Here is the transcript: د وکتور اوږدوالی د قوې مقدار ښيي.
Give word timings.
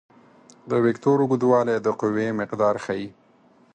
د 0.69 0.71
وکتور 0.85 1.17
اوږدوالی 1.21 1.77
د 1.81 1.87
قوې 1.99 2.27
مقدار 2.39 2.75
ښيي. 2.85 3.07